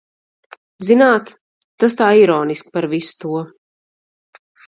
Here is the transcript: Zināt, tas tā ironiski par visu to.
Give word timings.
Zināt, 0.85 1.33
tas 1.83 1.95
tā 2.01 2.07
ironiski 2.21 2.73
par 2.79 2.89
visu 2.97 3.13
to. 3.27 3.37